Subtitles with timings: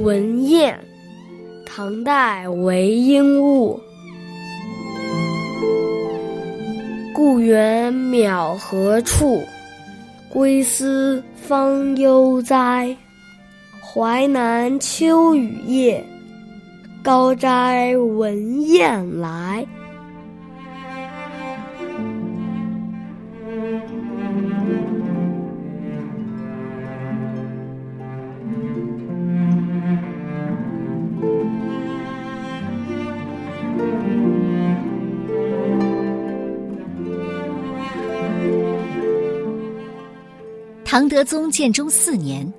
[0.00, 0.78] 文彦，
[1.66, 3.78] 唐代韦应物。
[7.14, 9.42] 故园渺何处？
[10.30, 12.96] 归思方悠哉。
[13.82, 16.04] 淮南秋雨夜，
[17.02, 19.66] 高斋闻雁来。
[40.90, 42.50] 唐德宗建中四年，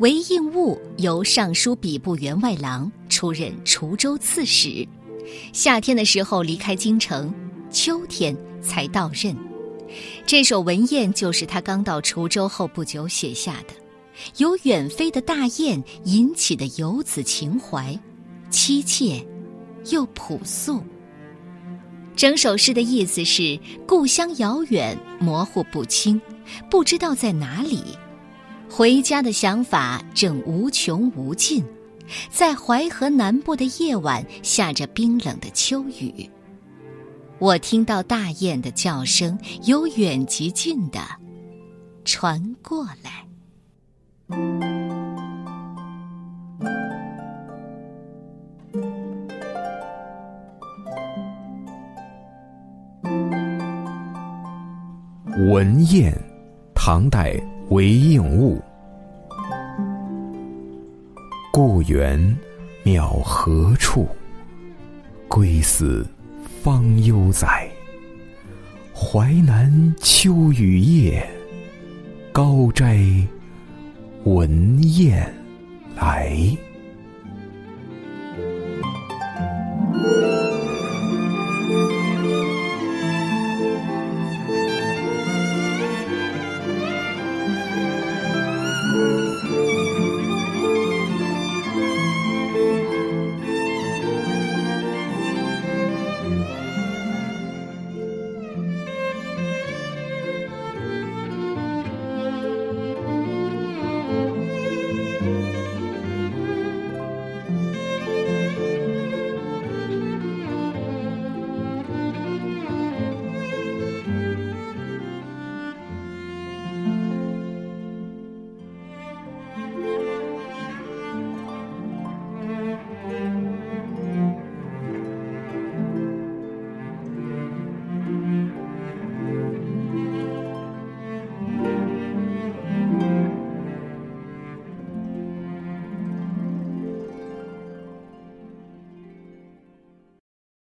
[0.00, 4.86] 韦应物由尚书礼部员外郎出任滁州刺史。
[5.54, 7.34] 夏天的时候离开京城，
[7.70, 9.34] 秋天才到任。
[10.26, 13.72] 这首文宴就是他刚到滁州后不久写下的，
[14.36, 17.98] 由远飞的大雁引起的游子情怀，
[18.50, 19.26] 凄切
[19.86, 20.82] 又朴素。
[22.14, 26.20] 整首诗的意思是：故乡遥远，模糊不清。
[26.70, 27.82] 不知道在哪里，
[28.70, 31.64] 回家的想法正无穷无尽。
[32.30, 36.28] 在淮河南部的夜晚，下着冰冷的秋雨。
[37.38, 41.00] 我听到大雁的叫声由远及近的
[42.04, 43.24] 传过来。
[55.50, 56.27] 文燕。
[56.90, 58.58] 唐代韦应物。
[61.52, 62.18] 故园
[62.82, 64.08] 渺何处？
[65.28, 66.08] 归思
[66.62, 67.68] 方悠哉。
[68.94, 71.28] 淮南秋雨夜，
[72.32, 72.98] 高斋
[74.24, 75.30] 闻雁
[75.94, 76.34] 来。